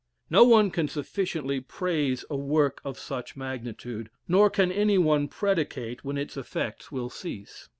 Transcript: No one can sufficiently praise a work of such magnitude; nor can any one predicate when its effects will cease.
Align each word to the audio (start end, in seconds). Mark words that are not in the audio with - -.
No 0.31 0.43
one 0.43 0.71
can 0.71 0.87
sufficiently 0.87 1.59
praise 1.61 2.25
a 2.27 2.35
work 2.35 2.81
of 2.83 2.97
such 2.97 3.37
magnitude; 3.37 4.09
nor 4.27 4.49
can 4.49 4.71
any 4.71 4.97
one 4.97 5.27
predicate 5.27 6.03
when 6.03 6.17
its 6.17 6.35
effects 6.35 6.91
will 6.91 7.11
cease. 7.11 7.69